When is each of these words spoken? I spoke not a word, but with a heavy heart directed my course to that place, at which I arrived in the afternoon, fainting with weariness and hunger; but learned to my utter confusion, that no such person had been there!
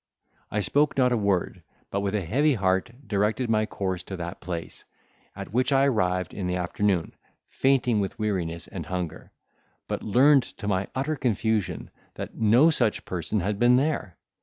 I 0.49 0.61
spoke 0.61 0.97
not 0.97 1.11
a 1.11 1.15
word, 1.15 1.61
but 1.91 1.99
with 1.99 2.15
a 2.15 2.25
heavy 2.25 2.55
heart 2.55 2.89
directed 3.07 3.51
my 3.51 3.67
course 3.67 4.01
to 4.05 4.17
that 4.17 4.41
place, 4.41 4.83
at 5.35 5.53
which 5.53 5.71
I 5.71 5.85
arrived 5.85 6.33
in 6.33 6.47
the 6.47 6.55
afternoon, 6.55 7.13
fainting 7.51 7.99
with 7.99 8.17
weariness 8.17 8.65
and 8.67 8.87
hunger; 8.87 9.31
but 9.87 10.01
learned 10.01 10.41
to 10.41 10.67
my 10.67 10.87
utter 10.95 11.15
confusion, 11.15 11.91
that 12.15 12.33
no 12.33 12.71
such 12.71 13.05
person 13.05 13.41
had 13.41 13.59
been 13.59 13.75
there! 13.75 14.17